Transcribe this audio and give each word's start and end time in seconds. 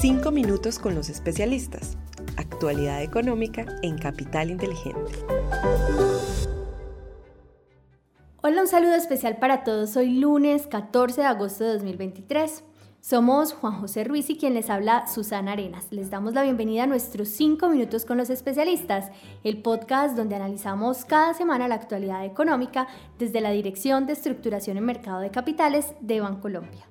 Cinco 0.00 0.30
minutos 0.30 0.78
con 0.78 0.94
los 0.94 1.10
especialistas. 1.10 1.98
Actualidad 2.36 3.02
económica 3.02 3.66
en 3.82 3.98
Capital 3.98 4.48
Inteligente. 4.48 5.10
Hola, 8.40 8.62
un 8.62 8.68
saludo 8.68 8.94
especial 8.94 9.38
para 9.38 9.64
todos. 9.64 9.96
Hoy 9.96 10.20
lunes 10.20 10.68
14 10.68 11.22
de 11.22 11.26
agosto 11.26 11.64
de 11.64 11.72
2023. 11.72 12.62
Somos 13.00 13.52
Juan 13.52 13.80
José 13.80 14.04
Ruiz 14.04 14.30
y 14.30 14.38
quien 14.38 14.54
les 14.54 14.70
habla 14.70 15.08
Susana 15.08 15.52
Arenas. 15.52 15.88
Les 15.90 16.10
damos 16.10 16.32
la 16.32 16.44
bienvenida 16.44 16.84
a 16.84 16.86
nuestros 16.86 17.28
5 17.30 17.68
minutos 17.68 18.04
con 18.04 18.18
los 18.18 18.30
especialistas, 18.30 19.10
el 19.42 19.62
podcast 19.62 20.16
donde 20.16 20.36
analizamos 20.36 21.04
cada 21.06 21.34
semana 21.34 21.66
la 21.66 21.74
actualidad 21.74 22.24
económica 22.24 22.86
desde 23.18 23.40
la 23.40 23.50
Dirección 23.50 24.06
de 24.06 24.12
Estructuración 24.12 24.76
en 24.76 24.84
Mercado 24.84 25.18
de 25.18 25.32
Capitales 25.32 25.92
de 26.00 26.20
Bancolombia 26.20 26.86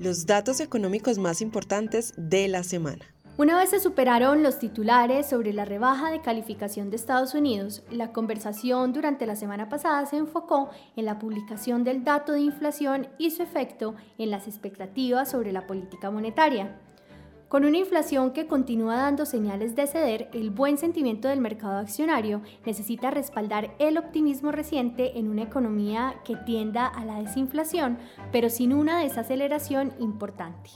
los 0.00 0.24
datos 0.24 0.60
económicos 0.60 1.18
más 1.18 1.42
importantes 1.42 2.14
de 2.16 2.48
la 2.48 2.62
semana. 2.62 3.04
Una 3.36 3.56
vez 3.56 3.70
se 3.70 3.80
superaron 3.80 4.42
los 4.42 4.58
titulares 4.58 5.28
sobre 5.28 5.52
la 5.52 5.64
rebaja 5.64 6.10
de 6.10 6.20
calificación 6.20 6.90
de 6.90 6.96
Estados 6.96 7.34
Unidos, 7.34 7.82
la 7.90 8.12
conversación 8.12 8.92
durante 8.92 9.26
la 9.26 9.36
semana 9.36 9.68
pasada 9.68 10.04
se 10.06 10.16
enfocó 10.16 10.70
en 10.96 11.04
la 11.04 11.18
publicación 11.18 11.84
del 11.84 12.02
dato 12.02 12.32
de 12.32 12.40
inflación 12.40 13.08
y 13.18 13.30
su 13.30 13.42
efecto 13.42 13.94
en 14.18 14.30
las 14.30 14.46
expectativas 14.46 15.30
sobre 15.30 15.52
la 15.52 15.66
política 15.66 16.10
monetaria. 16.10 16.78
Con 17.50 17.64
una 17.64 17.78
inflación 17.78 18.30
que 18.30 18.46
continúa 18.46 18.94
dando 18.94 19.26
señales 19.26 19.74
de 19.74 19.88
ceder, 19.88 20.30
el 20.32 20.50
buen 20.50 20.78
sentimiento 20.78 21.26
del 21.26 21.40
mercado 21.40 21.80
accionario 21.80 22.42
necesita 22.64 23.10
respaldar 23.10 23.74
el 23.80 23.98
optimismo 23.98 24.52
reciente 24.52 25.18
en 25.18 25.28
una 25.28 25.42
economía 25.42 26.14
que 26.24 26.36
tienda 26.36 26.86
a 26.86 27.04
la 27.04 27.20
desinflación, 27.20 27.98
pero 28.30 28.50
sin 28.50 28.72
una 28.72 29.00
desaceleración 29.00 29.92
importante. 29.98 30.70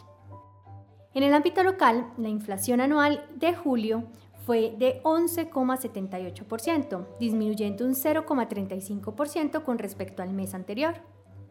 En 1.14 1.22
el 1.22 1.32
ámbito 1.32 1.62
local, 1.62 2.10
la 2.16 2.28
inflación 2.28 2.80
anual 2.80 3.24
de 3.36 3.54
julio 3.54 4.08
fue 4.44 4.74
de 4.76 5.00
11,78%, 5.04 7.06
disminuyendo 7.20 7.84
un 7.84 7.94
0,35% 7.94 9.62
con 9.62 9.78
respecto 9.78 10.24
al 10.24 10.34
mes 10.34 10.54
anterior. 10.54 10.96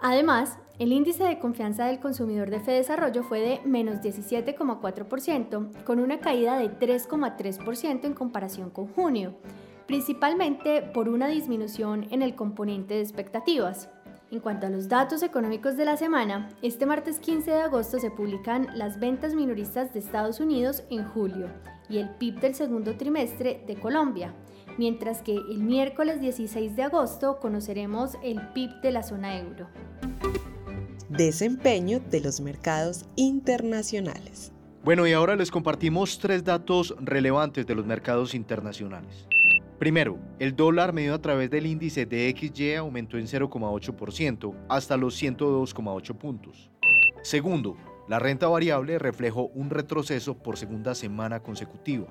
Además, 0.06 0.58
el 0.80 0.92
índice 0.92 1.24
de 1.24 1.40
confianza 1.40 1.86
del 1.86 2.02
consumidor 2.02 2.50
de 2.50 2.60
Desarrollo 2.60 3.24
fue 3.24 3.40
de 3.40 3.62
menos 3.64 4.02
17,4%, 4.02 5.84
con 5.86 6.02
una 6.02 6.20
caída 6.20 6.58
de 6.58 6.70
3,3% 6.70 8.04
en 8.04 8.14
comparación 8.14 8.70
con 8.70 8.88
junio, 8.88 9.34
principalmente 9.88 10.82
por 10.82 11.08
una 11.08 11.30
disminución 11.30 12.06
en 12.10 12.22
el 12.22 12.36
componente 12.36 12.96
de 12.96 13.00
expectativas. 13.00 13.88
En 14.30 14.42
cuanto 14.42 14.68
a 14.68 14.70
los 14.70 14.90
datos 14.90 15.24
económicos 15.24 15.78
de 15.78 15.86
la 15.86 15.96
semana, 15.96 16.50
este 16.62 16.86
martes 16.86 17.20
15 17.20 17.52
de 17.52 17.62
agosto 17.62 17.98
se 17.98 18.12
publican 18.12 18.78
las 18.78 19.00
ventas 19.00 19.34
minoristas 19.34 19.94
de 19.94 20.00
Estados 20.00 20.42
Unidos 20.42 20.84
en 20.90 21.06
julio 21.06 21.48
y 21.88 22.00
el 22.00 22.10
PIB 22.10 22.42
del 22.42 22.56
segundo 22.56 22.98
trimestre 22.98 23.64
de 23.66 23.76
Colombia, 23.76 24.34
mientras 24.78 25.22
que 25.22 25.36
el 25.36 25.64
miércoles 25.64 26.20
16 26.22 26.76
de 26.76 26.84
agosto 26.84 27.40
conoceremos 27.40 28.18
el 28.24 28.42
PIB 28.54 28.82
de 28.82 28.92
la 28.92 29.04
zona 29.04 29.38
euro. 29.38 29.68
Desempeño 31.10 32.00
de 32.00 32.22
los 32.22 32.42
mercados 32.42 33.06
internacionales. 33.16 34.52
Bueno, 34.84 35.08
y 35.08 35.14
ahora 35.14 35.36
les 35.36 35.52
compartimos 35.52 36.20
tres 36.20 36.44
datos 36.44 36.96
relevantes 37.00 37.66
de 37.66 37.76
los 37.76 37.86
mercados 37.86 38.34
internacionales. 38.36 39.28
Primero, 39.80 40.18
el 40.40 40.56
dólar 40.56 40.94
medido 40.94 41.16
a 41.16 41.22
través 41.22 41.50
del 41.50 41.66
índice 41.66 42.06
de 42.06 42.34
XY 42.38 42.76
aumentó 42.76 43.18
en 43.18 43.28
0,8% 43.28 44.56
hasta 44.70 44.98
los 44.98 45.22
102,8 45.22 46.18
puntos. 46.18 46.72
Segundo, 47.22 47.78
la 48.08 48.20
renta 48.20 48.48
variable 48.48 49.00
reflejó 49.00 49.48
un 49.54 49.70
retroceso 49.70 50.38
por 50.38 50.58
segunda 50.58 50.96
semana 50.96 51.42
consecutiva 51.42 52.08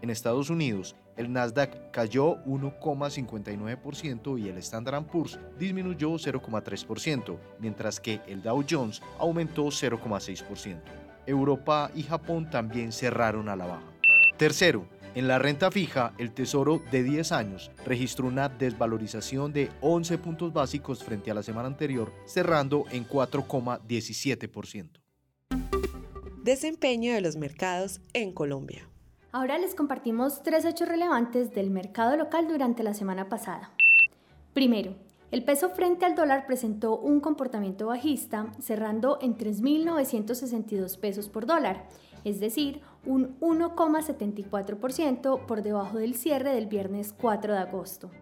en 0.00 0.10
Estados 0.10 0.50
Unidos, 0.50 0.96
el 1.16 1.32
Nasdaq 1.32 1.90
cayó 1.90 2.42
1,59% 2.44 4.38
y 4.38 4.48
el 4.48 4.58
Standard 4.58 5.04
Poor's 5.04 5.38
disminuyó 5.58 6.10
0,3%, 6.12 7.38
mientras 7.58 8.00
que 8.00 8.20
el 8.26 8.42
Dow 8.42 8.64
Jones 8.68 9.02
aumentó 9.18 9.64
0,6%. 9.66 10.80
Europa 11.26 11.90
y 11.94 12.02
Japón 12.02 12.50
también 12.50 12.92
cerraron 12.92 13.48
a 13.48 13.56
la 13.56 13.66
baja. 13.66 13.92
Tercero, 14.36 14.86
en 15.14 15.28
la 15.28 15.38
renta 15.38 15.70
fija, 15.70 16.12
el 16.18 16.32
Tesoro 16.32 16.82
de 16.90 17.04
10 17.04 17.30
años 17.30 17.70
registró 17.86 18.26
una 18.26 18.48
desvalorización 18.48 19.52
de 19.52 19.70
11 19.80 20.18
puntos 20.18 20.52
básicos 20.52 21.04
frente 21.04 21.30
a 21.30 21.34
la 21.34 21.44
semana 21.44 21.68
anterior, 21.68 22.12
cerrando 22.26 22.84
en 22.90 23.06
4,17%. 23.08 24.88
Desempeño 26.42 27.14
de 27.14 27.20
los 27.20 27.36
mercados 27.36 28.00
en 28.12 28.32
Colombia. 28.32 28.88
Ahora 29.36 29.58
les 29.58 29.74
compartimos 29.74 30.44
tres 30.44 30.64
hechos 30.64 30.86
relevantes 30.86 31.52
del 31.52 31.68
mercado 31.68 32.16
local 32.16 32.46
durante 32.46 32.84
la 32.84 32.94
semana 32.94 33.28
pasada. 33.28 33.72
Primero, 34.52 34.94
el 35.32 35.42
peso 35.42 35.70
frente 35.70 36.04
al 36.04 36.14
dólar 36.14 36.46
presentó 36.46 36.96
un 36.96 37.18
comportamiento 37.18 37.88
bajista, 37.88 38.52
cerrando 38.60 39.18
en 39.20 39.36
3.962 39.36 41.00
pesos 41.00 41.28
por 41.28 41.46
dólar, 41.46 41.88
es 42.22 42.38
decir, 42.38 42.82
un 43.04 43.36
1,74% 43.40 45.46
por 45.46 45.62
debajo 45.62 45.98
del 45.98 46.14
cierre 46.14 46.54
del 46.54 46.68
viernes 46.68 47.12
4 47.12 47.54
de 47.54 47.58
agosto. 47.58 48.12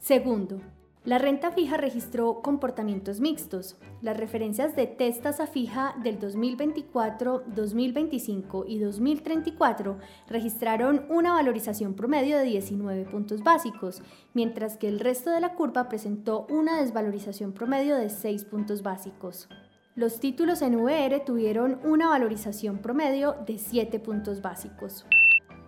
Segundo, 0.00 0.60
la 1.04 1.18
renta 1.18 1.50
fija 1.50 1.76
registró 1.76 2.42
comportamientos 2.42 3.18
mixtos. 3.18 3.76
Las 4.02 4.16
referencias 4.16 4.76
de 4.76 4.86
test 4.86 5.26
fija 5.52 5.96
del 6.00 6.20
2024, 6.20 7.42
2025 7.46 8.64
y 8.68 8.78
2034 8.78 9.98
registraron 10.28 11.04
una 11.08 11.32
valorización 11.32 11.94
promedio 11.94 12.38
de 12.38 12.44
19 12.44 13.06
puntos 13.06 13.42
básicos, 13.42 14.00
mientras 14.32 14.76
que 14.76 14.86
el 14.86 15.00
resto 15.00 15.30
de 15.30 15.40
la 15.40 15.56
curva 15.56 15.88
presentó 15.88 16.46
una 16.48 16.80
desvalorización 16.80 17.52
promedio 17.52 17.96
de 17.96 18.08
6 18.08 18.44
puntos 18.44 18.84
básicos. 18.84 19.48
Los 19.96 20.20
títulos 20.20 20.62
en 20.62 20.76
VR 20.76 21.18
tuvieron 21.18 21.80
una 21.82 22.10
valorización 22.10 22.78
promedio 22.78 23.34
de 23.44 23.58
7 23.58 23.98
puntos 23.98 24.40
básicos. 24.40 25.04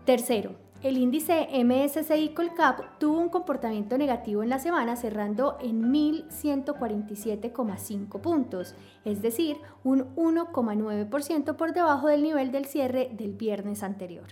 Tercero, 0.04 0.54
el 0.84 0.96
índice 0.98 1.48
MSCI 1.64 2.34
Colcap 2.34 2.98
tuvo 2.98 3.18
un 3.18 3.30
comportamiento 3.30 3.96
negativo 3.96 4.42
en 4.42 4.50
la 4.50 4.58
semana 4.58 4.96
cerrando 4.96 5.56
en 5.62 5.90
1.147,5 5.90 8.20
puntos, 8.20 8.74
es 9.06 9.22
decir, 9.22 9.56
un 9.82 10.14
1,9% 10.14 11.56
por 11.56 11.72
debajo 11.72 12.08
del 12.08 12.22
nivel 12.22 12.52
del 12.52 12.66
cierre 12.66 13.08
del 13.14 13.32
viernes 13.32 13.82
anterior. 13.82 14.26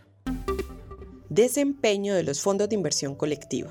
Desempeño 1.30 2.14
de 2.14 2.22
los 2.22 2.42
fondos 2.42 2.68
de 2.68 2.74
inversión 2.74 3.14
colectiva. 3.14 3.70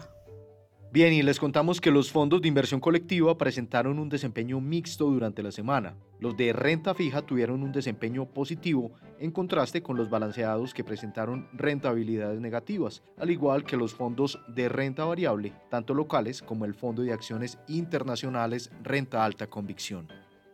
Bien, 0.94 1.14
y 1.14 1.22
les 1.22 1.40
contamos 1.40 1.80
que 1.80 1.90
los 1.90 2.12
fondos 2.12 2.42
de 2.42 2.50
inversión 2.50 2.82
colectiva 2.82 3.38
presentaron 3.38 3.98
un 3.98 4.10
desempeño 4.10 4.60
mixto 4.60 5.06
durante 5.06 5.42
la 5.42 5.54
semana. 5.54 5.96
Los 6.20 6.36
de 6.36 6.52
renta 6.52 6.94
fija 6.94 7.22
tuvieron 7.22 7.64
un 7.64 7.72
desempeño 7.72 8.26
positivo 8.26 8.92
en 9.18 9.32
contraste 9.32 9.82
con 9.82 9.96
los 9.96 10.10
balanceados 10.10 10.74
que 10.74 10.84
presentaron 10.84 11.48
rentabilidades 11.54 12.42
negativas, 12.42 13.04
al 13.18 13.32
igual 13.32 13.64
que 13.64 13.78
los 13.78 13.94
fondos 13.94 14.38
de 14.50 14.68
renta 14.68 15.06
variable, 15.06 15.54
tanto 15.70 15.94
locales 15.94 16.42
como 16.42 16.66
el 16.66 16.74
Fondo 16.74 17.04
de 17.04 17.14
Acciones 17.14 17.58
Internacionales 17.70 18.70
Renta 18.84 19.24
Alta 19.24 19.48
Convicción. 19.48 20.10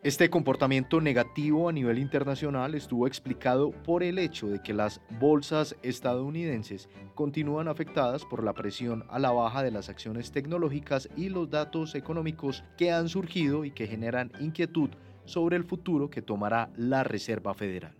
Este 0.07 0.29
comportamiento 0.29 1.01
negativo 1.01 1.67
a 1.67 1.73
nivel 1.73 1.99
internacional 1.99 2.75
estuvo 2.75 3.07
explicado 3.07 3.71
por 3.71 4.03
el 4.03 4.19
hecho 4.19 4.47
de 4.47 4.63
que 4.63 4.73
las 4.73 5.01
bolsas 5.19 5.75
estadounidenses 5.83 6.87
continúan 7.13 7.67
afectadas 7.67 8.23
por 8.23 8.41
la 8.41 8.53
presión 8.53 9.03
a 9.09 9.19
la 9.19 9.31
baja 9.31 9.63
de 9.63 9.71
las 9.71 9.89
acciones 9.89 10.31
tecnológicas 10.31 11.09
y 11.17 11.27
los 11.27 11.49
datos 11.49 11.93
económicos 11.93 12.63
que 12.77 12.89
han 12.89 13.09
surgido 13.09 13.65
y 13.65 13.71
que 13.71 13.85
generan 13.85 14.31
inquietud 14.39 14.91
sobre 15.25 15.57
el 15.57 15.65
futuro 15.65 16.09
que 16.09 16.21
tomará 16.21 16.69
la 16.77 17.03
Reserva 17.03 17.53
Federal. 17.53 17.93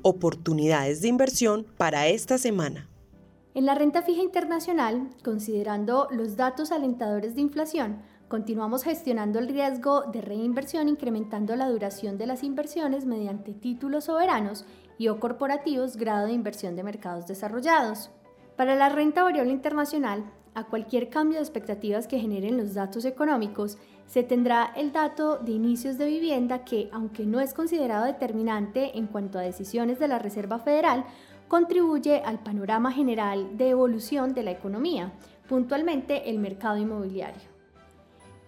Oportunidades 0.00 1.02
de 1.02 1.08
inversión 1.08 1.66
para 1.76 2.06
esta 2.06 2.38
semana. 2.38 2.88
En 3.52 3.66
la 3.66 3.74
renta 3.74 4.00
fija 4.00 4.22
internacional, 4.22 5.10
considerando 5.22 6.08
los 6.10 6.36
datos 6.36 6.72
alentadores 6.72 7.34
de 7.34 7.42
inflación, 7.42 8.02
Continuamos 8.28 8.82
gestionando 8.82 9.38
el 9.38 9.46
riesgo 9.46 10.02
de 10.02 10.20
reinversión 10.20 10.88
incrementando 10.88 11.54
la 11.54 11.68
duración 11.68 12.18
de 12.18 12.26
las 12.26 12.42
inversiones 12.42 13.06
mediante 13.06 13.54
títulos 13.54 14.06
soberanos 14.06 14.64
y 14.98 15.06
o 15.06 15.20
corporativos 15.20 15.96
grado 15.96 16.26
de 16.26 16.32
inversión 16.32 16.74
de 16.74 16.82
mercados 16.82 17.28
desarrollados. 17.28 18.10
Para 18.56 18.74
la 18.74 18.88
renta 18.88 19.22
variable 19.22 19.52
internacional, 19.52 20.24
a 20.54 20.64
cualquier 20.64 21.08
cambio 21.08 21.38
de 21.38 21.44
expectativas 21.44 22.08
que 22.08 22.18
generen 22.18 22.56
los 22.56 22.74
datos 22.74 23.04
económicos, 23.04 23.78
se 24.06 24.24
tendrá 24.24 24.72
el 24.74 24.90
dato 24.90 25.38
de 25.38 25.52
inicios 25.52 25.96
de 25.96 26.06
vivienda 26.06 26.64
que, 26.64 26.88
aunque 26.92 27.26
no 27.26 27.38
es 27.38 27.54
considerado 27.54 28.06
determinante 28.06 28.98
en 28.98 29.06
cuanto 29.06 29.38
a 29.38 29.42
decisiones 29.42 30.00
de 30.00 30.08
la 30.08 30.18
Reserva 30.18 30.58
Federal, 30.58 31.04
contribuye 31.46 32.22
al 32.24 32.40
panorama 32.40 32.90
general 32.90 33.56
de 33.56 33.68
evolución 33.68 34.34
de 34.34 34.42
la 34.42 34.50
economía, 34.50 35.12
puntualmente 35.48 36.28
el 36.28 36.40
mercado 36.40 36.76
inmobiliario. 36.76 37.55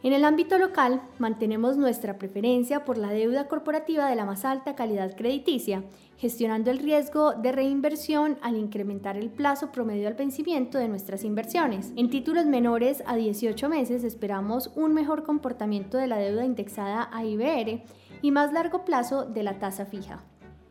En 0.05 0.12
el 0.12 0.25
ámbito 0.25 0.59
local, 0.59 1.03
mantenemos 1.19 1.77
nuestra 1.77 2.19
preferencia 2.19 2.85
por 2.85 2.99
la 2.99 3.11
deuda 3.11 3.49
corporativa 3.49 4.09
de 4.09 4.15
la 4.15 4.25
más 4.25 4.45
alta 4.45 4.77
calidad 4.77 5.17
crediticia, 5.17 5.83
gestionando 6.19 6.71
el 6.71 6.79
riesgo 6.79 7.33
de 7.33 7.50
reinversión 7.50 8.39
al 8.41 8.56
incrementar 8.56 9.17
el 9.17 9.29
plazo 9.29 9.73
promedio 9.73 10.06
al 10.06 10.15
vencimiento 10.15 10.79
de 10.79 10.87
nuestras 10.87 11.25
inversiones. 11.25 11.93
En 11.97 12.11
títulos 12.11 12.47
menores 12.47 13.03
a 13.06 13.17
18 13.17 13.69
meses 13.69 14.05
esperamos 14.05 14.71
un 14.77 14.95
mejor 14.95 15.25
comportamiento 15.25 15.99
de 15.99 16.06
la 16.06 16.19
deuda 16.19 16.45
indexada 16.45 17.11
a 17.12 17.25
IBR 17.25 17.83
y 18.23 18.31
más 18.31 18.53
largo 18.53 18.85
plazo 18.85 19.25
de 19.25 19.43
la 19.43 19.59
tasa 19.59 19.85
fija. 19.85 20.23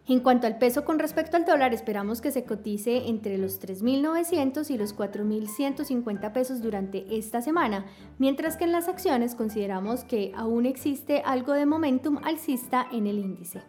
En 0.10 0.22
cuanto 0.22 0.48
al 0.48 0.58
peso 0.58 0.86
con 0.86 1.00
respecto 1.00 1.36
al 1.36 1.44
dólar, 1.44 1.74
esperamos 1.74 2.22
que 2.22 2.32
se 2.32 2.46
cotice 2.46 3.10
entre 3.10 3.38
los 3.38 3.60
3.900 3.60 4.70
y 4.70 4.78
los 4.78 4.96
4.150 4.96 6.32
pesos 6.32 6.62
durante 6.62 7.18
esta 7.18 7.42
semana, 7.42 7.86
mientras 8.18 8.56
que 8.56 8.64
en 8.64 8.72
las 8.72 8.88
acciones 8.88 9.36
consideramos 9.36 10.06
que 10.06 10.32
aún 10.34 10.66
existe 10.66 11.22
algo 11.26 11.52
de 11.52 11.66
momentum 11.66 12.20
alcista 12.24 12.88
en 12.90 13.06
el 13.06 13.20
índice. 13.20 13.64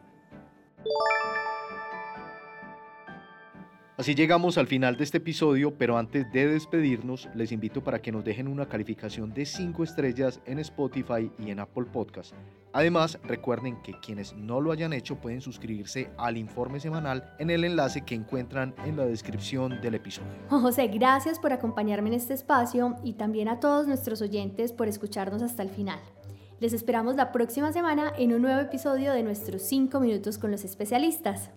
Así 3.98 4.14
llegamos 4.14 4.58
al 4.58 4.68
final 4.68 4.96
de 4.96 5.02
este 5.02 5.18
episodio, 5.18 5.76
pero 5.76 5.98
antes 5.98 6.30
de 6.30 6.46
despedirnos, 6.46 7.28
les 7.34 7.50
invito 7.50 7.82
para 7.82 8.00
que 8.00 8.12
nos 8.12 8.24
dejen 8.24 8.46
una 8.46 8.68
calificación 8.68 9.34
de 9.34 9.44
5 9.44 9.82
estrellas 9.82 10.40
en 10.46 10.60
Spotify 10.60 11.32
y 11.36 11.50
en 11.50 11.58
Apple 11.58 11.86
Podcast. 11.92 12.32
Además, 12.72 13.18
recuerden 13.24 13.82
que 13.82 13.94
quienes 13.98 14.34
no 14.34 14.60
lo 14.60 14.70
hayan 14.70 14.92
hecho 14.92 15.16
pueden 15.16 15.40
suscribirse 15.40 16.12
al 16.16 16.36
informe 16.36 16.78
semanal 16.78 17.34
en 17.40 17.50
el 17.50 17.64
enlace 17.64 18.02
que 18.02 18.14
encuentran 18.14 18.72
en 18.86 18.96
la 18.96 19.04
descripción 19.04 19.80
del 19.80 19.96
episodio. 19.96 20.30
José, 20.48 20.86
gracias 20.86 21.40
por 21.40 21.52
acompañarme 21.52 22.10
en 22.10 22.14
este 22.14 22.34
espacio 22.34 22.94
y 23.02 23.14
también 23.14 23.48
a 23.48 23.58
todos 23.58 23.88
nuestros 23.88 24.22
oyentes 24.22 24.72
por 24.72 24.86
escucharnos 24.86 25.42
hasta 25.42 25.64
el 25.64 25.70
final. 25.70 25.98
Les 26.60 26.72
esperamos 26.72 27.16
la 27.16 27.32
próxima 27.32 27.72
semana 27.72 28.12
en 28.16 28.32
un 28.32 28.42
nuevo 28.42 28.60
episodio 28.60 29.12
de 29.12 29.24
nuestros 29.24 29.62
5 29.62 29.98
minutos 29.98 30.38
con 30.38 30.52
los 30.52 30.62
especialistas. 30.64 31.50